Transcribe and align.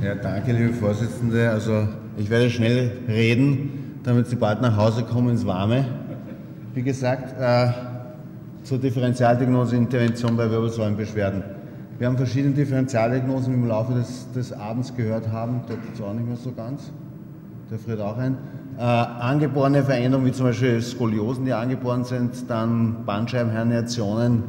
Ja, 0.00 0.14
danke, 0.14 0.52
liebe 0.52 0.72
Vorsitzende. 0.74 1.50
Also 1.50 1.88
ich 2.16 2.30
werde 2.30 2.50
schnell 2.50 2.92
reden, 3.08 4.00
damit 4.04 4.28
Sie 4.28 4.36
bald 4.36 4.62
nach 4.62 4.76
Hause 4.76 5.02
kommen 5.02 5.30
ins 5.30 5.44
Warme. 5.44 5.86
Wie 6.72 6.82
gesagt, 6.82 7.34
äh, 7.40 7.72
zur 8.62 8.78
Differentialdiagnose 8.78 9.74
Intervention 9.74 10.36
bei 10.36 10.48
Wirbelsäulenbeschwerden. 10.48 11.42
Wir 11.98 12.06
haben 12.06 12.16
verschiedene 12.16 12.54
Differentialdiagnosen 12.54 13.52
im 13.52 13.66
Laufe 13.66 13.94
des, 13.94 14.30
des 14.30 14.52
Abends 14.52 14.94
gehört 14.94 15.32
haben. 15.32 15.62
Der 15.68 15.76
jetzt 15.88 16.00
auch 16.00 16.14
nicht 16.14 16.28
mehr 16.28 16.36
so 16.36 16.52
ganz. 16.52 16.92
Der 17.68 17.80
friert 17.80 18.00
auch 18.00 18.18
ein. 18.18 18.36
Äh, 18.78 18.82
angeborene 18.82 19.82
Veränderungen 19.82 20.28
wie 20.28 20.32
zum 20.32 20.46
Beispiel 20.46 20.80
Skoliosen, 20.80 21.44
die 21.44 21.52
angeboren 21.52 22.04
sind, 22.04 22.48
dann 22.48 23.04
Bandscheibenherniationen, 23.04 24.44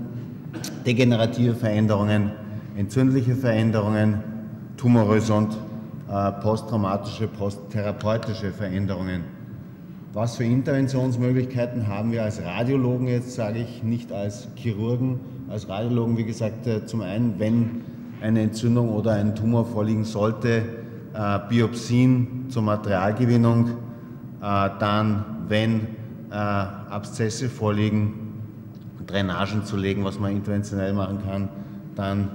degenerative 0.86 1.56
Veränderungen, 1.56 2.34
entzündliche 2.78 3.34
Veränderungen, 3.34 4.30
tumoröse 4.80 5.34
und 5.34 5.58
äh, 6.10 6.32
posttraumatische, 6.42 7.28
posttherapeutische 7.28 8.52
Veränderungen. 8.52 9.24
Was 10.14 10.38
für 10.38 10.46
Interventionsmöglichkeiten 10.46 11.88
haben 11.88 12.12
wir 12.14 12.24
als 12.24 12.42
Radiologen 12.42 13.08
jetzt, 13.08 13.36
sage 13.36 13.60
ich, 13.60 13.84
nicht 13.84 14.12
als 14.12 14.48
Chirurgen. 14.56 15.20
Als 15.50 15.68
Radiologen, 15.68 16.18
wie 16.18 16.24
gesagt, 16.24 16.66
äh, 16.66 16.86
zum 16.86 17.02
einen, 17.02 17.36
wenn 17.40 17.82
eine 18.22 18.42
Entzündung 18.42 18.90
oder 18.90 19.14
ein 19.14 19.36
Tumor 19.36 19.66
vorliegen 19.66 20.06
sollte, 20.06 20.64
äh, 21.14 21.40
Biopsien 21.50 22.46
zur 22.50 22.64
Materialgewinnung, 22.64 23.68
äh, 24.42 24.70
dann, 24.80 25.26
wenn 25.48 25.82
äh, 26.32 26.36
Abszesse 26.36 27.50
vorliegen, 27.50 28.14
Drainagen 29.06 29.66
zu 29.66 29.76
legen, 29.76 30.06
was 30.06 30.20
man 30.20 30.32
interventionell 30.32 30.94
machen 30.94 31.20
kann, 31.26 31.50
dann 31.96 32.30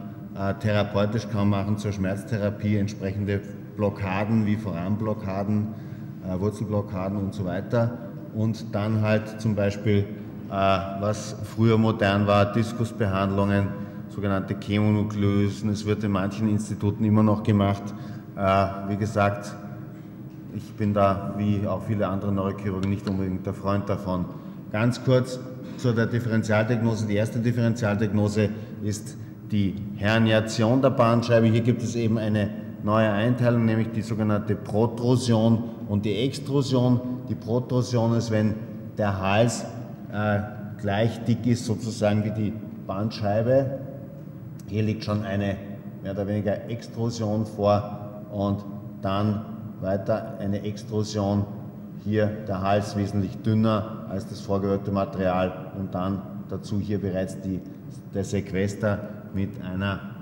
therapeutisch 0.60 1.28
kann 1.28 1.48
man 1.48 1.64
machen 1.64 1.78
zur 1.78 1.92
Schmerztherapie 1.92 2.76
entsprechende 2.76 3.40
Blockaden 3.76 4.46
wie 4.46 4.56
Voranblockaden, 4.56 5.68
äh, 6.26 6.38
Wurzelblockaden 6.38 7.18
und 7.18 7.34
so 7.34 7.44
weiter. 7.44 7.98
Und 8.34 8.74
dann 8.74 9.02
halt 9.02 9.40
zum 9.40 9.54
Beispiel, 9.54 10.06
äh, 10.50 10.52
was 10.52 11.36
früher 11.54 11.78
modern 11.78 12.26
war, 12.26 12.52
Diskusbehandlungen, 12.52 13.68
sogenannte 14.08 14.56
Chemonukleosen. 14.58 15.70
Es 15.70 15.86
wird 15.86 16.04
in 16.04 16.12
manchen 16.12 16.48
Instituten 16.48 17.04
immer 17.04 17.22
noch 17.22 17.42
gemacht. 17.42 17.82
Äh, 18.36 18.66
wie 18.88 18.96
gesagt, 18.96 19.54
ich 20.54 20.72
bin 20.74 20.94
da, 20.94 21.34
wie 21.36 21.66
auch 21.66 21.82
viele 21.82 22.06
andere 22.06 22.32
Neurochirurgen, 22.32 22.90
nicht 22.90 23.08
unbedingt 23.08 23.44
der 23.44 23.54
Freund 23.54 23.88
davon. 23.88 24.26
Ganz 24.70 25.04
kurz 25.04 25.38
zu 25.78 25.92
der 25.92 26.06
Differentialdiagnose. 26.06 27.06
Die 27.06 27.16
erste 27.16 27.40
Differentialdiagnose 27.40 28.50
ist 28.82 29.16
die 29.54 29.76
Herniation 29.96 30.82
der 30.82 30.90
Bandscheibe. 30.90 31.46
Hier 31.46 31.60
gibt 31.60 31.80
es 31.80 31.94
eben 31.94 32.18
eine 32.18 32.50
neue 32.82 33.08
Einteilung, 33.08 33.64
nämlich 33.64 33.92
die 33.92 34.02
sogenannte 34.02 34.56
Protrusion 34.56 35.62
und 35.88 36.04
die 36.04 36.16
Extrusion. 36.16 37.00
Die 37.28 37.36
Protrusion 37.36 38.16
ist, 38.16 38.32
wenn 38.32 38.54
der 38.98 39.20
Hals 39.20 39.64
äh, 40.12 40.40
gleich 40.80 41.22
dick 41.22 41.46
ist 41.46 41.66
sozusagen 41.66 42.24
wie 42.24 42.32
die 42.32 42.52
Bandscheibe. 42.84 43.78
Hier 44.68 44.82
liegt 44.82 45.04
schon 45.04 45.22
eine 45.22 45.56
mehr 46.02 46.12
oder 46.12 46.26
weniger 46.26 46.68
Extrusion 46.68 47.46
vor 47.46 48.24
und 48.32 48.64
dann 49.02 49.44
weiter 49.80 50.36
eine 50.40 50.62
Extrusion. 50.64 51.44
Hier 52.02 52.26
der 52.26 52.60
Hals 52.60 52.96
wesentlich 52.96 53.40
dünner 53.42 54.06
als 54.10 54.26
das 54.26 54.40
vorgehörte 54.40 54.90
Material 54.90 55.70
und 55.78 55.94
dann 55.94 56.22
dazu 56.48 56.80
hier 56.80 57.00
bereits 57.00 57.40
die, 57.40 57.60
der 58.12 58.24
Sequester 58.24 58.98
mit 59.34 59.60
einer 59.62 60.14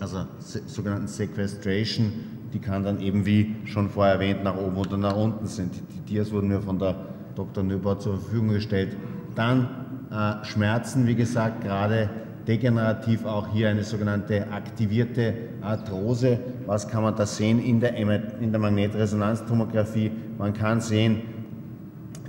also 0.00 0.26
sogenannten 0.40 1.08
Sequestration, 1.08 2.12
die 2.52 2.58
kann 2.58 2.84
dann 2.84 3.00
eben 3.00 3.26
wie 3.26 3.56
schon 3.64 3.88
vorher 3.88 4.14
erwähnt 4.14 4.44
nach 4.44 4.56
oben 4.56 4.76
oder 4.76 4.96
nach 4.96 5.16
unten 5.16 5.46
sind. 5.46 5.74
Die 5.94 6.00
Dias 6.12 6.32
wurden 6.32 6.48
mir 6.48 6.60
von 6.60 6.78
der 6.78 6.94
Dr. 7.34 7.64
Nöbau 7.64 7.94
zur 7.96 8.18
Verfügung 8.18 8.50
gestellt. 8.50 8.96
Dann 9.34 9.68
äh, 10.10 10.44
Schmerzen, 10.44 11.06
wie 11.06 11.14
gesagt, 11.14 11.62
gerade 11.62 12.10
degenerativ 12.46 13.24
auch 13.24 13.48
hier 13.48 13.68
eine 13.68 13.84
sogenannte 13.84 14.50
aktivierte 14.52 15.34
Arthrose. 15.62 16.38
Was 16.66 16.86
kann 16.88 17.02
man 17.02 17.16
da 17.16 17.26
sehen 17.26 17.58
in 17.58 17.80
der, 17.80 17.96
in 17.96 18.52
der 18.52 18.60
Magnetresonanztomographie? 18.60 20.12
Man 20.38 20.52
kann 20.52 20.80
sehen, 20.80 21.22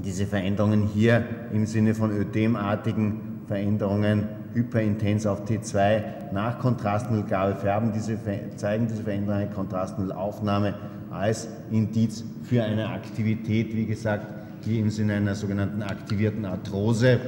diese 0.04 0.26
Veränderungen 0.26 0.88
hier 0.94 1.24
im 1.52 1.66
Sinne 1.66 1.94
von 1.94 2.12
ödemartigen 2.12 3.42
Veränderungen 3.48 4.28
hyperintens 4.58 5.28
auf 5.28 5.46
T2 5.46 6.34
nach 6.34 6.60
Kontrastmittelgabe 6.60 7.56
färben 7.56 7.92
diese, 7.94 8.18
zeigen 8.56 8.88
diese 8.88 9.04
veränderte 9.04 9.54
Kontrastmittelaufnahme 9.54 10.74
als 11.12 11.48
Indiz 11.72 12.24
für 12.44 12.64
eine 12.64 12.90
Aktivität, 12.90 13.76
wie 13.76 13.86
gesagt, 13.86 14.26
hier 14.66 14.80
im 14.80 14.90
Sinne 14.90 15.14
einer 15.14 15.36
sogenannten 15.36 15.84
aktivierten 15.84 16.46
Arthrose. 16.46 17.20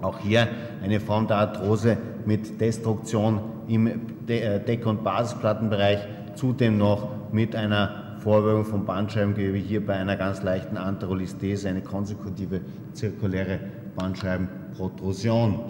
Auch 0.00 0.18
hier 0.18 0.48
eine 0.82 0.98
Form 0.98 1.28
der 1.28 1.36
Arthrose 1.36 1.96
mit 2.24 2.60
Destruktion 2.60 3.40
im 3.68 3.86
äh, 4.26 4.58
Deck- 4.58 4.86
und 4.86 5.04
Basisplattenbereich, 5.04 6.00
zudem 6.34 6.78
noch 6.78 7.10
mit 7.30 7.54
einer 7.54 8.16
Vorwölbung 8.18 8.64
von 8.64 8.84
Bandscheibengewebe, 8.84 9.58
hier 9.58 9.84
bei 9.84 9.94
einer 9.94 10.16
ganz 10.16 10.42
leichten 10.42 10.76
Anterolistese, 10.76 11.68
eine 11.68 11.82
konsekutive 11.82 12.62
zirkuläre 12.92 13.60
Bandscheibenprotrusion 13.96 15.60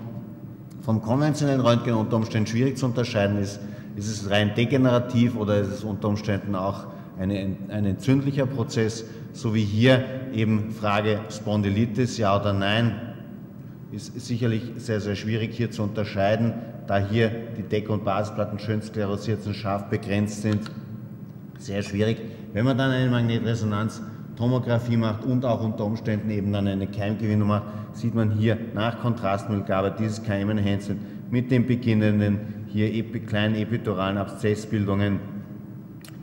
vom 0.82 1.00
konventionellen 1.00 1.60
Röntgen 1.60 1.94
unter 1.94 2.16
Umständen 2.16 2.46
schwierig 2.46 2.76
zu 2.76 2.86
unterscheiden 2.86 3.38
ist. 3.38 3.60
Ist 3.96 4.08
es 4.08 4.30
rein 4.30 4.54
degenerativ 4.54 5.36
oder 5.36 5.60
ist 5.60 5.68
es 5.68 5.84
unter 5.84 6.08
Umständen 6.08 6.54
auch 6.54 6.86
eine, 7.18 7.56
ein 7.68 7.84
entzündlicher 7.84 8.46
Prozess, 8.46 9.04
so 9.32 9.54
wie 9.54 9.64
hier 9.64 10.04
eben 10.32 10.72
Frage 10.72 11.20
Spondylitis, 11.30 12.18
ja 12.18 12.38
oder 12.38 12.52
nein, 12.52 13.14
ist 13.92 14.18
sicherlich 14.20 14.62
sehr, 14.76 15.00
sehr 15.00 15.14
schwierig 15.14 15.54
hier 15.54 15.70
zu 15.70 15.82
unterscheiden, 15.82 16.54
da 16.86 16.98
hier 16.98 17.30
die 17.56 17.62
Deck- 17.62 17.90
und 17.90 18.04
Basisplatten 18.04 18.58
schön 18.58 18.82
sklerosiert 18.82 19.46
und 19.46 19.54
scharf 19.54 19.84
begrenzt 19.90 20.42
sind. 20.42 20.62
Sehr 21.58 21.82
schwierig. 21.82 22.18
Wenn 22.54 22.64
man 22.64 22.76
dann 22.76 22.90
eine 22.90 23.10
Magnetresonanz 23.10 24.02
Tomographie 24.42 24.96
macht 24.96 25.24
und 25.24 25.44
auch 25.44 25.62
unter 25.62 25.84
Umständen 25.84 26.28
eben 26.30 26.52
dann 26.52 26.66
eine 26.66 26.88
Keimgewinnung 26.88 27.46
macht, 27.46 27.62
sieht 27.92 28.12
man 28.12 28.32
hier 28.32 28.58
nach 28.74 29.00
Kontrastmittelgabe 29.00 29.94
dieses 29.96 30.20
Keimenhänzchen 30.24 30.98
mit 31.30 31.52
den 31.52 31.64
beginnenden 31.64 32.66
hier 32.66 32.90
kleinen 33.24 33.54
epiduralen 33.54 34.18
Abszessbildungen, 34.18 35.20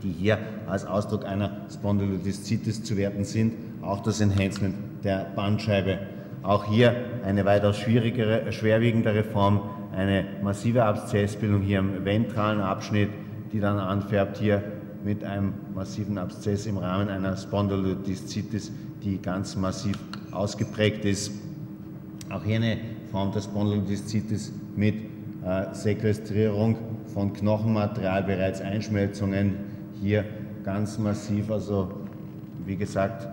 die 0.03 0.11
hier 0.11 0.37
als 0.67 0.85
Ausdruck 0.85 1.25
einer 1.25 1.61
Spondylodiszitis 1.73 2.83
zu 2.83 2.97
werten 2.97 3.23
sind, 3.23 3.53
auch 3.81 4.01
das 4.01 4.19
Enhancement 4.19 4.75
der 5.05 5.27
Bandscheibe. 5.33 5.99
Auch 6.43 6.65
hier 6.65 6.93
eine 7.23 7.45
weitaus 7.45 7.77
schwierigere, 7.77 8.51
schwerwiegendere 8.51 9.23
Form, 9.23 9.61
eine 9.95 10.25
massive 10.43 10.83
Abszessbildung 10.83 11.61
hier 11.61 11.79
im 11.79 12.03
ventralen 12.03 12.59
Abschnitt, 12.59 13.11
die 13.53 13.61
dann 13.61 13.79
anfärbt 13.79 14.39
hier 14.39 14.61
mit 15.03 15.23
einem 15.23 15.53
massiven 15.73 16.17
Abszess 16.17 16.65
im 16.65 16.77
Rahmen 16.77 17.09
einer 17.09 17.37
Spondylodiszitis, 17.37 18.71
die 19.03 19.21
ganz 19.21 19.55
massiv 19.55 19.97
ausgeprägt 20.31 21.05
ist. 21.05 21.31
Auch 22.29 22.43
hier 22.43 22.57
eine 22.57 22.77
Form 23.11 23.31
der 23.31 23.41
Spondylodiszitis 23.41 24.51
mit 24.75 24.95
äh, 25.45 25.73
Sequestrierung 25.73 26.77
von 27.13 27.33
Knochenmaterial, 27.33 28.23
bereits 28.23 28.61
Einschmelzungen, 28.61 29.55
hier 30.01 30.25
ganz 30.63 30.97
massiv, 30.99 31.49
also 31.49 31.91
wie 32.65 32.75
gesagt, 32.75 33.27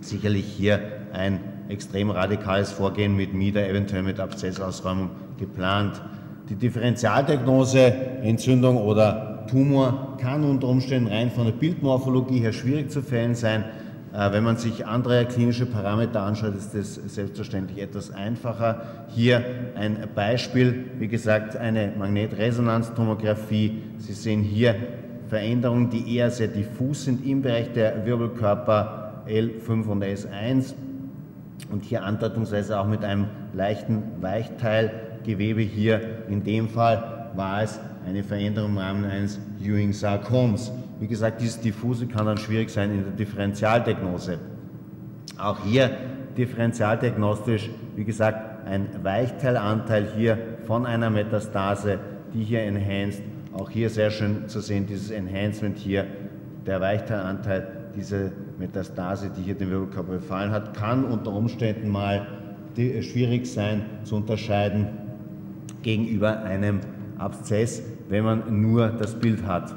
sicherlich 0.00 0.46
hier 0.46 0.80
ein 1.12 1.40
extrem 1.68 2.10
radikales 2.10 2.72
Vorgehen 2.72 3.16
mit 3.16 3.34
MIDA, 3.34 3.60
eventuell 3.60 4.02
mit 4.02 4.20
Abszessausräumung 4.20 5.10
geplant. 5.38 6.00
Die 6.48 6.54
Differentialdiagnose, 6.54 7.92
Entzündung 8.22 8.76
oder 8.76 9.35
Tumor 9.46 10.16
kann 10.20 10.44
unter 10.44 10.68
Umständen 10.68 11.08
rein 11.08 11.30
von 11.30 11.44
der 11.44 11.52
Bildmorphologie 11.52 12.40
her 12.40 12.52
schwierig 12.52 12.90
zu 12.90 13.02
fällen 13.02 13.34
sein. 13.34 13.64
Äh, 14.12 14.32
wenn 14.32 14.44
man 14.44 14.56
sich 14.56 14.86
andere 14.86 15.26
klinische 15.26 15.66
Parameter 15.66 16.22
anschaut, 16.22 16.54
ist 16.54 16.74
das 16.74 16.94
selbstverständlich 16.94 17.82
etwas 17.82 18.10
einfacher. 18.10 18.82
Hier 19.08 19.44
ein 19.74 19.98
Beispiel, 20.14 20.86
wie 20.98 21.08
gesagt, 21.08 21.56
eine 21.56 21.92
Magnetresonanztomographie. 21.98 23.82
Sie 23.98 24.12
sehen 24.12 24.42
hier 24.42 24.74
Veränderungen, 25.28 25.90
die 25.90 26.16
eher 26.16 26.30
sehr 26.30 26.48
diffus 26.48 27.04
sind 27.04 27.26
im 27.26 27.42
Bereich 27.42 27.72
der 27.72 28.06
Wirbelkörper 28.06 29.24
L5 29.28 29.86
und 29.86 30.04
S1 30.04 30.74
und 31.70 31.84
hier 31.84 32.04
andeutungsweise 32.04 32.78
auch 32.78 32.86
mit 32.86 33.04
einem 33.04 33.26
leichten 33.52 34.02
Weichteilgewebe 34.20 35.62
hier. 35.62 36.00
In 36.28 36.44
dem 36.44 36.68
Fall 36.68 37.15
war 37.36 37.62
es 37.62 37.78
eine 38.06 38.22
Veränderung 38.22 38.72
im 38.72 38.78
Rahmen 38.78 39.04
eines 39.04 39.38
Ewing-Sarkoms. 39.60 40.72
Wie 41.00 41.06
gesagt, 41.06 41.40
dieses 41.40 41.60
Diffuse 41.60 42.06
kann 42.06 42.26
dann 42.26 42.38
schwierig 42.38 42.70
sein 42.70 42.90
in 42.90 43.02
der 43.04 43.12
Differentialdiagnose. 43.12 44.38
Auch 45.38 45.64
hier 45.64 45.90
differentialdiagnostisch, 46.36 47.70
wie 47.94 48.04
gesagt, 48.04 48.66
ein 48.66 48.88
Weichteilanteil 49.02 50.08
hier 50.16 50.38
von 50.66 50.86
einer 50.86 51.10
Metastase, 51.10 51.98
die 52.34 52.42
hier 52.42 52.62
enhanced 52.62 53.22
Auch 53.52 53.70
hier 53.70 53.88
sehr 53.88 54.10
schön 54.10 54.48
zu 54.48 54.60
sehen, 54.60 54.86
dieses 54.86 55.10
Enhancement 55.10 55.78
hier, 55.78 56.06
der 56.66 56.80
Weichteilanteil, 56.80 57.66
diese 57.94 58.32
Metastase, 58.58 59.30
die 59.36 59.42
hier 59.42 59.54
den 59.54 59.70
Wirbelkörper 59.70 60.14
befallen 60.14 60.50
hat, 60.50 60.76
kann 60.76 61.04
unter 61.04 61.32
Umständen 61.32 61.88
mal 61.88 62.26
schwierig 62.76 63.46
sein 63.46 63.82
zu 64.04 64.16
unterscheiden 64.16 64.88
gegenüber 65.82 66.42
einem 66.42 66.80
Abszess, 67.18 67.82
wenn 68.08 68.24
man 68.24 68.60
nur 68.60 68.88
das 68.88 69.14
Bild 69.14 69.44
hat. 69.46 69.74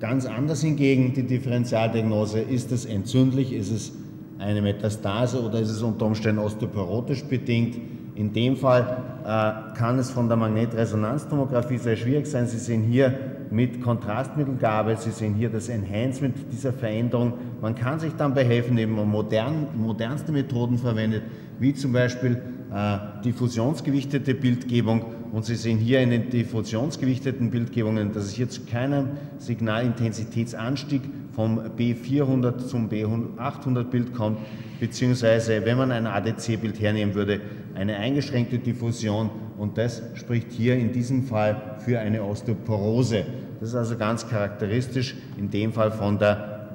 Ganz 0.00 0.26
anders 0.26 0.62
hingegen 0.62 1.12
die 1.14 1.22
Differentialdiagnose, 1.22 2.40
ist 2.40 2.72
es 2.72 2.84
entzündlich, 2.84 3.52
ist 3.52 3.70
es 3.70 3.92
eine 4.38 4.60
Metastase 4.60 5.40
oder 5.40 5.60
ist 5.60 5.70
es 5.70 5.82
unter 5.82 6.06
Umständen 6.06 6.40
osteoporotisch 6.40 7.24
bedingt. 7.24 7.78
In 8.14 8.32
dem 8.32 8.56
Fall 8.56 8.98
äh, 9.24 9.76
kann 9.76 9.98
es 9.98 10.10
von 10.10 10.28
der 10.28 10.36
Magnetresonanztomographie 10.36 11.78
sehr 11.78 11.96
schwierig 11.96 12.26
sein. 12.26 12.46
Sie 12.46 12.58
sehen 12.58 12.82
hier 12.82 13.14
mit 13.50 13.80
Kontrastmittelgabe, 13.80 14.96
Sie 14.96 15.10
sehen 15.10 15.34
hier 15.34 15.48
das 15.48 15.68
Enhancement 15.68 16.34
dieser 16.50 16.72
Veränderung. 16.72 17.34
Man 17.60 17.74
kann 17.74 18.00
sich 18.00 18.12
dann 18.14 18.34
behelfen, 18.34 18.74
man 18.94 19.08
modern, 19.08 19.68
modernste 19.76 20.32
Methoden 20.32 20.78
verwendet, 20.78 21.22
wie 21.58 21.72
zum 21.74 21.92
Beispiel 21.92 22.42
äh, 22.74 22.98
diffusionsgewichtete 23.24 24.34
Bildgebung. 24.34 25.04
Und 25.32 25.46
Sie 25.46 25.56
sehen 25.56 25.78
hier 25.78 26.00
in 26.00 26.10
den 26.10 26.28
diffusionsgewichteten 26.28 27.50
Bildgebungen, 27.50 28.12
dass 28.12 28.24
es 28.24 28.32
hier 28.32 28.50
zu 28.50 28.66
keinem 28.66 29.08
Signalintensitätsanstieg 29.38 31.00
vom 31.34 31.58
B400 31.58 32.66
zum 32.66 32.90
B800 32.90 33.84
Bild 33.84 34.12
kommt, 34.12 34.38
beziehungsweise 34.78 35.64
wenn 35.64 35.78
man 35.78 35.90
ein 35.90 36.06
ADC-Bild 36.06 36.78
hernehmen 36.78 37.14
würde, 37.14 37.40
eine 37.74 37.96
eingeschränkte 37.96 38.58
Diffusion 38.58 39.30
und 39.56 39.78
das 39.78 40.02
spricht 40.14 40.52
hier 40.52 40.76
in 40.76 40.92
diesem 40.92 41.24
Fall 41.24 41.76
für 41.78 41.98
eine 41.98 42.22
Osteoporose. 42.22 43.24
Das 43.58 43.70
ist 43.70 43.74
also 43.74 43.96
ganz 43.96 44.28
charakteristisch 44.28 45.14
in 45.38 45.50
dem 45.50 45.72
Fall 45.72 45.92
von 45.92 46.18
der 46.18 46.68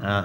äh, 0.00 0.22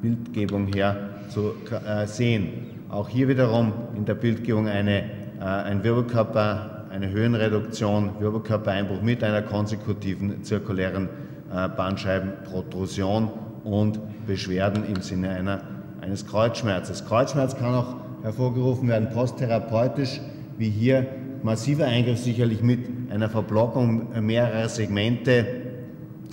Bildgebung 0.00 0.68
her 0.72 1.10
zu 1.28 1.52
äh, 1.86 2.06
sehen. 2.06 2.48
Auch 2.88 3.10
hier 3.10 3.28
wiederum 3.28 3.72
in 3.94 4.06
der 4.06 4.14
Bildgebung 4.14 4.68
eine, 4.68 5.02
äh, 5.40 5.44
ein 5.44 5.84
Wirbelkörper, 5.84 6.73
eine 6.94 7.10
Höhenreduktion, 7.10 8.20
Wirbelkörpereinbruch 8.20 9.02
mit 9.02 9.24
einer 9.24 9.42
konsekutiven 9.42 10.44
zirkulären 10.44 11.08
äh, 11.52 11.68
Bandscheibenprotrusion 11.68 13.30
und 13.64 13.98
Beschwerden 14.26 14.84
im 14.86 15.02
Sinne 15.02 15.30
einer, 15.30 15.62
eines 16.00 16.24
Kreuzschmerzes. 16.24 17.04
Kreuzschmerz 17.04 17.56
kann 17.56 17.74
auch 17.74 17.96
hervorgerufen 18.22 18.88
werden 18.88 19.10
posttherapeutisch, 19.10 20.20
wie 20.56 20.70
hier 20.70 21.06
massiver 21.42 21.86
Eingriff 21.86 22.20
sicherlich 22.20 22.62
mit 22.62 23.10
einer 23.10 23.28
Verblockung 23.28 24.08
mehrerer 24.24 24.68
Segmente 24.68 25.46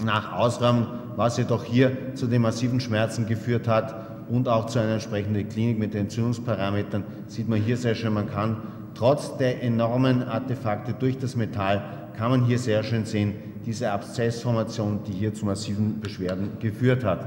nach 0.05 0.33
Ausräumung, 0.33 0.85
was 1.15 1.37
jedoch 1.37 1.63
hier 1.63 2.13
zu 2.13 2.27
den 2.27 2.43
massiven 2.43 2.79
Schmerzen 2.79 3.25
geführt 3.25 3.67
hat 3.67 3.95
und 4.29 4.47
auch 4.47 4.67
zu 4.67 4.77
einer 4.77 4.93
entsprechenden 4.93 5.49
Klinik 5.49 5.79
mit 5.79 5.95
Entzündungsparametern, 5.95 7.03
sieht 7.27 7.49
man 7.49 7.59
hier 7.59 7.77
sehr 7.77 7.95
schön, 7.95 8.13
man 8.13 8.29
kann 8.29 8.57
trotz 8.95 9.37
der 9.37 9.63
enormen 9.63 10.23
Artefakte 10.23 10.93
durch 10.93 11.17
das 11.17 11.35
Metall, 11.35 11.81
kann 12.17 12.31
man 12.31 12.45
hier 12.45 12.59
sehr 12.59 12.83
schön 12.83 13.05
sehen, 13.05 13.33
diese 13.65 13.91
Abszessformation, 13.91 14.99
die 15.07 15.13
hier 15.13 15.33
zu 15.33 15.45
massiven 15.45 15.99
Beschwerden 15.99 16.51
geführt 16.59 17.03
hat. 17.03 17.25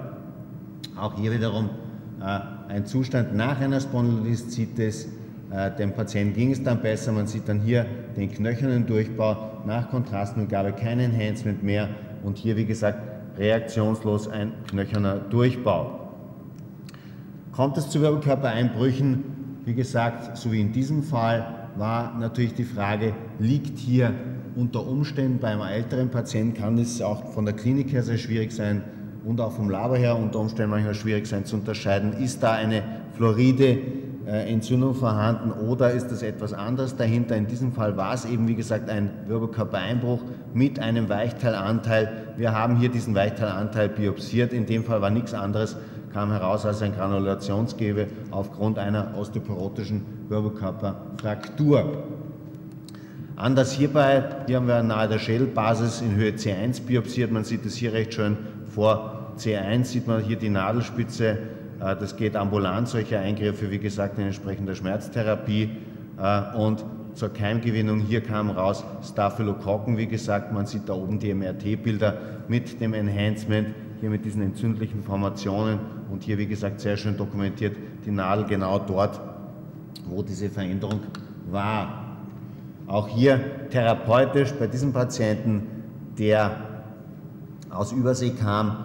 Auch 0.97 1.19
hier 1.19 1.33
wiederum 1.33 1.71
äh, 2.21 2.73
ein 2.73 2.87
Zustand 2.87 3.35
nach 3.35 3.61
einer 3.61 3.81
Spondylolisthesis, 3.81 5.09
äh, 5.51 5.71
dem 5.77 5.93
Patienten 5.93 6.35
ging 6.35 6.53
es 6.53 6.63
dann 6.63 6.81
besser. 6.81 7.13
Man 7.13 7.27
sieht 7.27 7.49
dann 7.49 7.61
hier 7.61 7.87
den 8.17 8.31
knöchernen 8.31 8.87
Durchbau 8.87 9.63
nach 9.67 9.91
Kontrastmittelgabe, 9.91 10.73
kein 10.73 11.01
Enhancement 11.01 11.63
mehr 11.63 11.89
und 12.23 12.39
hier, 12.39 12.57
wie 12.57 12.65
gesagt, 12.65 12.99
reaktionslos 13.39 14.29
ein 14.29 14.53
knöcherner 14.69 15.17
Durchbau. 15.17 16.01
Kommt 17.53 17.77
es 17.79 17.89
zu 17.89 18.01
Wirbelkörpereinbrüchen? 18.01 19.25
Wie 19.65 19.75
gesagt, 19.75 20.37
so 20.37 20.53
wie 20.53 20.61
in 20.61 20.73
diesem 20.73 21.03
Fall 21.03 21.69
war 21.77 22.19
natürlich 22.19 22.55
die 22.55 22.65
Frage, 22.65 23.15
liegt 23.39 23.79
hier 23.79 24.13
unter 24.57 24.87
Umständen 24.87 25.39
bei 25.39 25.49
einem 25.49 25.63
älteren 25.63 26.11
Patienten, 26.11 26.61
kann 26.61 26.79
es 26.79 27.01
auch 27.01 27.33
von 27.33 27.47
der 27.47 27.55
Klinik 27.55 27.91
her 27.93 28.03
sehr 28.03 28.19
schwierig 28.19 28.53
sein 28.53 28.83
und 29.25 29.41
auch 29.41 29.53
vom 29.53 29.71
Labor 29.71 29.97
her 29.97 30.17
unter 30.17 30.39
Umständen 30.39 30.71
manchmal 30.71 30.95
schwierig 30.95 31.27
sein 31.27 31.47
zu 31.47 31.57
unterscheiden, 31.57 32.13
ist 32.13 32.43
da 32.43 32.53
eine 32.53 32.83
Fluoride 33.15 33.79
äh, 34.27 34.53
Entzündung 34.53 34.95
vorhanden 34.95 35.51
oder 35.51 35.91
ist 35.91 36.09
das 36.09 36.23
etwas 36.23 36.53
anderes 36.53 36.97
dahinter? 36.97 37.37
In 37.37 37.47
diesem 37.47 37.73
Fall 37.73 37.97
war 37.97 38.15
es 38.15 38.25
eben, 38.25 38.49
wie 38.49 38.55
gesagt, 38.55 38.89
ein 38.89 39.11
Wirbelkörpereinbruch 39.27 40.21
mit 40.53 40.79
einem 40.79 41.09
Weichteilanteil. 41.09 42.35
Wir 42.37 42.53
haben 42.53 42.77
hier 42.77 42.91
diesen 42.91 43.15
Weichteilanteil 43.15 43.89
biopsiert. 43.89 44.53
In 44.53 44.67
dem 44.67 44.85
Fall 44.85 45.01
war 45.01 45.11
nichts 45.11 45.35
anderes, 45.35 45.77
kam 46.15 46.31
heraus 46.31 46.65
als 46.65 46.81
ein 46.81 46.95
Granulationsgewebe 46.95 48.07
aufgrund 48.31 48.79
einer 48.79 49.15
osteoporotischen 49.19 50.03
Wirbelkörperfraktur. 50.29 52.05
Anders 53.37 53.73
hierbei, 53.73 54.23
hier 54.47 54.57
haben 54.57 54.69
wir 54.69 54.83
nahe 54.83 55.09
der 55.09 55.19
Schädelbasis 55.19 56.01
in 56.01 56.15
Höhe 56.15 56.31
C1 56.31 56.83
biopsiert. 56.87 57.33
Man 57.33 57.45
sieht 57.45 57.67
es 57.67 57.75
hier 57.75 57.93
recht 57.93 58.15
schön 58.15 58.39
vor 58.73 59.35
C1, 59.37 59.85
sieht 59.85 60.07
man 60.07 60.23
hier 60.23 60.37
die 60.37 60.49
Nadelspitze 60.49 61.39
äh, 61.81 61.97
das 61.97 62.17
geht 62.17 62.37
ambulant, 62.37 62.89
solche 62.89 63.19
Eingriffe, 63.19 63.71
wie 63.71 63.79
gesagt, 63.79 64.19
in 64.19 64.27
entsprechender 64.27 64.75
Schmerztherapie. 64.75 65.71
Äh, 66.19 66.57
und 66.57 66.85
zur 67.15 67.33
Keimgewinnung, 67.33 68.01
hier 68.01 68.21
kam 68.23 68.51
raus 68.51 68.85
Staphylokokken, 69.05 69.97
wie 69.97 70.07
gesagt, 70.07 70.53
man 70.53 70.67
sieht 70.67 70.89
da 70.89 70.95
oben 70.95 71.19
die 71.19 71.33
MRT-Bilder 71.33 72.17
mit 72.49 72.81
dem 72.81 72.93
Enhancement, 72.93 73.69
hier 74.05 74.11
mit 74.11 74.27
diesen 74.27 74.43
entzündlichen 74.43 75.03
Formationen 75.03 75.79
und 76.11 76.25
hier, 76.25 76.37
wie 76.37 76.47
gesagt, 76.47 76.79
sehr 76.79 76.99
schön 76.99 77.17
dokumentiert 77.17 77.75
die 78.05 78.11
Nadel 78.11 78.45
genau 78.45 78.79
dort, 78.79 79.19
wo 80.07 80.23
diese 80.23 80.51
Veränderung 80.51 81.01
war. 81.51 82.19
Auch 82.87 83.09
hier 83.09 83.41
therapeutisch 83.71 84.53
bei 84.53 84.67
diesem 84.67 84.93
Patienten, 84.93 85.63
der 86.19 86.51
aus 87.71 87.93
Übersee 87.93 88.33
kam, 88.33 88.77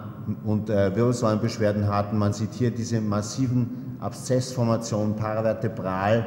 und 0.42 0.70
äh, 0.70 0.96
Wirbelsäulenbeschwerden 0.96 1.86
hatten. 1.86 2.16
Man 2.16 2.32
sieht 2.32 2.54
hier 2.54 2.70
diese 2.70 3.02
massiven 3.02 3.96
Abszessformationen 4.00 5.16
paravertebral, 5.16 6.24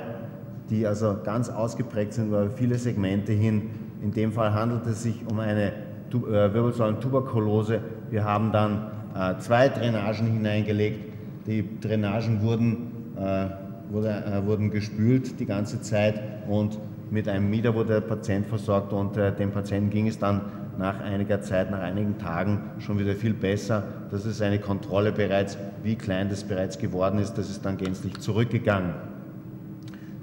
die 0.70 0.86
also 0.86 1.18
ganz 1.24 1.50
ausgeprägt 1.50 2.14
sind 2.14 2.28
über 2.28 2.48
viele 2.52 2.78
Segmente 2.78 3.32
hin. 3.32 3.72
In 4.04 4.12
dem 4.12 4.34
Fall 4.34 4.54
handelt 4.54 4.86
es 4.86 5.02
sich 5.02 5.16
um 5.28 5.40
eine 5.40 5.72
äh, 5.72 6.54
Wirbelsäulentuberkulose. 6.54 7.82
Wir 8.10 8.24
haben 8.24 8.52
dann 8.52 8.92
äh, 9.16 9.38
zwei 9.40 9.70
Drainagen 9.70 10.28
hineingelegt. 10.28 11.14
Die 11.48 11.80
Drainagen 11.80 12.42
wurden, 12.42 12.92
äh, 13.18 13.48
wurde, 13.92 14.10
äh, 14.10 14.46
wurden 14.46 14.72
gespült 14.72 15.40
die 15.40 15.46
ganze 15.46 15.82
Zeit 15.82 16.22
und 16.48 16.80
mit 17.12 17.28
einem 17.28 17.50
Mieder 17.50 17.76
wurde 17.76 17.94
der 17.94 18.02
Patient 18.02 18.48
versorgt 18.48 18.92
und 18.94 19.18
äh, 19.18 19.32
dem 19.36 19.52
Patienten 19.52 19.90
ging 19.90 20.08
es 20.08 20.18
dann 20.18 20.42
nach 20.78 21.00
einiger 21.02 21.42
Zeit, 21.42 21.70
nach 21.70 21.82
einigen 21.82 22.18
Tagen 22.18 22.72
schon 22.80 22.98
wieder 22.98 23.14
viel 23.14 23.34
besser. 23.34 23.84
Das 24.10 24.26
ist 24.26 24.42
eine 24.42 24.60
Kontrolle 24.60 25.12
bereits, 25.12 25.58
wie 25.84 25.96
klein 25.96 26.30
das 26.30 26.44
bereits 26.44 26.78
geworden 26.80 27.20
ist. 27.20 27.38
Das 27.38 27.50
ist 27.50 27.64
dann 27.66 27.78
gänzlich 27.78 28.20
zurückgegangen. 28.20 28.94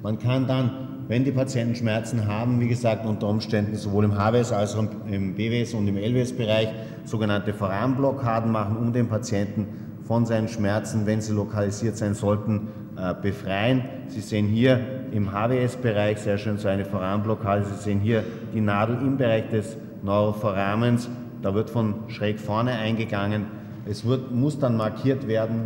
Man 0.03 0.19
kann 0.19 0.47
dann, 0.47 0.90
wenn 1.11 1.25
die 1.25 1.33
Patienten 1.33 1.75
Schmerzen 1.75 2.29
haben, 2.29 2.61
wie 2.61 2.69
gesagt, 2.69 3.05
unter 3.05 3.27
Umständen 3.27 3.75
sowohl 3.75 4.05
im 4.05 4.15
HWS 4.17 4.53
als 4.53 4.77
auch 4.77 4.87
im 5.11 5.35
BWS 5.35 5.75
und 5.75 5.89
im 5.89 5.97
LWS-Bereich 5.97 6.69
sogenannte 7.05 7.53
Foramblockaden 7.53 8.53
machen, 8.53 8.77
um 8.77 8.93
den 8.93 9.09
Patienten 9.09 9.67
von 10.05 10.25
seinen 10.25 10.47
Schmerzen, 10.47 11.07
wenn 11.07 11.21
sie 11.21 11.33
lokalisiert 11.33 11.97
sein 11.97 12.15
sollten, 12.15 12.69
äh, 12.97 13.13
befreien. 13.21 13.83
Sie 14.07 14.21
sehen 14.21 14.47
hier 14.47 14.79
im 15.11 15.33
HWS-Bereich 15.33 16.19
sehr 16.19 16.39
schön 16.39 16.59
so 16.59 16.69
eine 16.69 16.85
Foranblockade. 16.85 17.65
Sie 17.65 17.83
sehen 17.83 17.99
hier 17.99 18.23
die 18.55 18.61
Nadel 18.61 18.97
im 19.01 19.17
Bereich 19.17 19.51
des 19.51 19.77
Neuroforamens. 20.05 21.11
Da 21.43 21.53
wird 21.55 21.71
von 21.71 21.95
schräg 22.07 22.39
vorne 22.39 22.71
eingegangen. 22.71 23.47
Es 23.85 24.05
wird, 24.05 24.31
muss 24.31 24.61
dann 24.61 24.77
markiert 24.77 25.27
werden, 25.27 25.63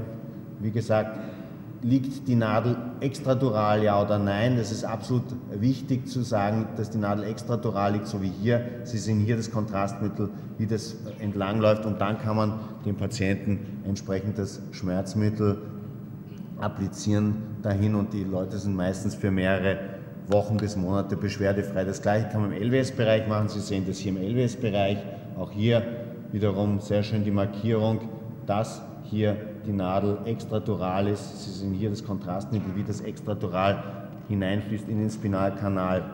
wie 0.61 0.71
gesagt, 0.71 1.19
liegt 1.83 2.27
die 2.29 2.35
Nadel 2.35 2.77
extradural, 3.01 3.83
ja 3.83 4.01
oder 4.01 4.19
nein. 4.19 4.57
Das 4.57 4.73
ist 4.73 4.85
absolut 4.85 5.25
wichtig 5.53 6.09
zu 6.09 6.23
sagen, 6.23 6.67
dass 6.77 6.91
die 6.91 6.99
Nadel 6.99 7.25
extradural 7.25 7.93
liegt, 7.93 8.07
so 8.07 8.23
wie 8.23 8.33
hier. 8.41 8.63
Sie 8.85 8.99
sehen 8.99 9.21
hier 9.21 9.37
das 9.37 9.51
Kontrastmittel, 9.51 10.31
wie 10.59 10.67
das 10.67 10.97
entlangläuft 11.21 11.85
und 11.85 12.01
dann 12.01 12.19
kann 12.19 12.37
man 12.37 12.61
dem 12.87 12.97
Patienten 12.97 13.83
entsprechend 13.87 14.39
das 14.39 14.63
Schmerzmittel 14.73 15.59
applizieren 16.61 17.37
dahin 17.63 17.95
und 17.95 18.13
die 18.13 18.25
Leute 18.25 18.59
sind 18.59 18.77
meistens 18.77 19.15
für 19.15 19.31
mehrere 19.31 19.79
Wochen 20.29 20.57
bis 20.57 20.77
Monate 20.77 21.17
beschwerdefrei. 21.17 21.85
Das 21.85 22.01
gleiche 22.01 22.29
kann 22.29 22.43
man 22.43 22.53
im 22.53 22.63
LWS-Bereich 22.63 23.29
machen. 23.29 23.49
Sie 23.49 23.61
sehen 23.61 23.85
das 23.87 23.99
hier 23.99 24.13
im 24.13 24.19
LWS-Bereich. 24.19 24.99
Auch 25.37 25.51
hier 25.51 25.83
wiederum 26.33 26.81
sehr 26.81 27.03
schön 27.03 27.25
die 27.25 27.31
Markierung, 27.31 28.01
dass 28.47 28.83
hier 29.05 29.37
die 29.67 29.73
Nadel 29.73 30.19
extradural 30.25 31.09
ist. 31.09 31.45
Sie 31.45 31.61
sehen 31.61 31.75
hier 31.75 31.91
das 31.91 32.05
Kontrastmittel, 32.05 32.75
wie 32.75 32.83
das 32.83 33.01
extradural 33.01 33.83
hineinfließt 34.29 34.89
in 34.89 34.99
den 34.99 35.11
Spinalkanal. 35.11 36.05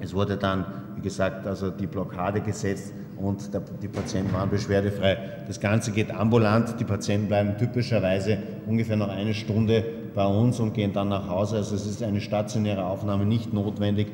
Es 0.00 0.14
wurde 0.14 0.36
dann, 0.36 0.66
wie 0.96 1.00
gesagt, 1.00 1.46
also 1.46 1.70
die 1.70 1.86
Blockade 1.86 2.40
gesetzt 2.40 2.92
und 3.16 3.52
der, 3.54 3.62
die 3.80 3.88
Patienten 3.88 4.32
waren 4.32 4.50
beschwerdefrei. 4.50 5.18
Das 5.46 5.60
Ganze 5.60 5.92
geht 5.92 6.10
ambulant. 6.10 6.78
Die 6.80 6.84
Patienten 6.84 7.28
bleiben 7.28 7.56
typischerweise 7.58 8.38
ungefähr 8.66 8.96
noch 8.96 9.08
eine 9.08 9.34
Stunde 9.34 9.84
bei 10.14 10.26
uns 10.26 10.60
und 10.60 10.74
gehen 10.74 10.92
dann 10.92 11.08
nach 11.08 11.28
Hause. 11.28 11.56
Also 11.56 11.74
es 11.74 11.86
ist 11.86 12.02
eine 12.02 12.20
stationäre 12.20 12.84
Aufnahme 12.84 13.24
nicht 13.24 13.52
notwendig, 13.52 14.08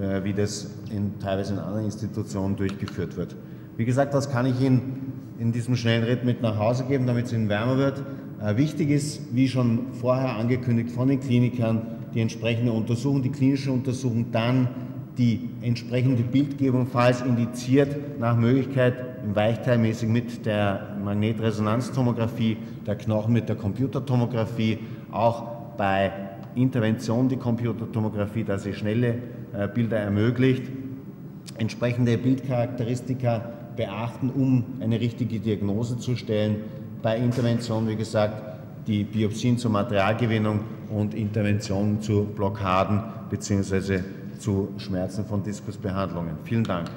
äh, 0.00 0.24
wie 0.24 0.32
das 0.32 0.70
in, 0.90 1.18
teilweise 1.18 1.54
in 1.54 1.58
anderen 1.58 1.84
Institutionen 1.84 2.56
durchgeführt 2.56 3.16
wird. 3.16 3.34
Wie 3.76 3.84
gesagt, 3.84 4.14
was 4.14 4.30
kann 4.30 4.46
ich 4.46 4.60
Ihnen 4.60 5.23
in 5.44 5.52
diesem 5.52 5.76
schnellen 5.76 6.04
Ritt 6.04 6.24
mit 6.24 6.40
nach 6.40 6.58
Hause 6.58 6.84
geben, 6.84 7.06
damit 7.06 7.26
es 7.26 7.32
Ihnen 7.34 7.50
wärmer 7.50 7.76
wird? 7.76 8.02
Äh, 8.42 8.56
wichtig 8.56 8.90
ist, 8.90 9.20
wie 9.34 9.46
schon 9.46 9.92
vorher 9.92 10.36
angekündigt 10.36 10.90
von 10.90 11.08
den 11.08 11.20
Klinikern, 11.20 11.82
die 12.14 12.22
entsprechende 12.22 12.72
Untersuchung, 12.72 13.22
die 13.22 13.30
klinische 13.30 13.70
Untersuchung, 13.70 14.32
dann 14.32 14.68
die 15.18 15.50
entsprechende 15.60 16.22
Bildgebung, 16.22 16.86
falls 16.86 17.20
indiziert, 17.20 18.18
nach 18.18 18.36
Möglichkeit 18.36 18.94
im 19.22 19.36
Weichteilmäßig 19.36 20.08
mit 20.08 20.46
der 20.46 20.96
Magnetresonanztomographie, 21.04 22.56
der 22.86 22.96
Knochen 22.96 23.34
mit 23.34 23.48
der 23.48 23.56
Computertomographie, 23.56 24.78
auch 25.12 25.42
bei 25.76 26.10
Intervention 26.54 27.28
die 27.28 27.36
Computertomographie, 27.36 28.44
dass 28.44 28.62
sie 28.62 28.72
schnelle 28.72 29.16
äh, 29.52 29.68
Bilder 29.68 29.98
ermöglicht, 29.98 30.64
entsprechende 31.58 32.16
Bildcharakteristika 32.16 33.53
beachten, 33.76 34.30
um 34.30 34.64
eine 34.80 35.00
richtige 35.00 35.38
Diagnose 35.38 35.98
zu 35.98 36.16
stellen. 36.16 36.56
Bei 37.02 37.16
Intervention, 37.16 37.88
wie 37.88 37.96
gesagt, 37.96 38.54
die 38.86 39.04
Biopsien 39.04 39.58
zur 39.58 39.70
Materialgewinnung 39.70 40.60
und 40.90 41.14
Intervention 41.14 42.00
zu 42.00 42.24
Blockaden 42.24 43.02
bzw 43.30 44.00
zu 44.38 44.68
Schmerzen 44.76 45.24
von 45.24 45.42
Diskusbehandlungen. 45.42 46.36
Vielen 46.44 46.64
Dank. 46.64 46.90